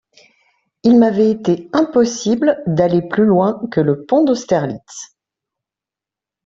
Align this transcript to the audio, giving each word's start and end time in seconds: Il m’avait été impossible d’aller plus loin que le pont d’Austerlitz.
Il 0.81 0.97
m’avait 0.97 1.29
été 1.29 1.69
impossible 1.73 2.63
d’aller 2.65 3.03
plus 3.07 3.23
loin 3.25 3.61
que 3.69 3.81
le 3.81 4.03
pont 4.07 4.23
d’Austerlitz. 4.23 5.15